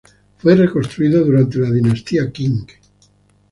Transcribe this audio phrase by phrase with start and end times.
[0.39, 2.65] Fue reconstruido durante la dinastía Qing.